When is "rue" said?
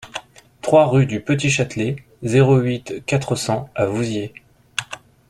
0.87-1.05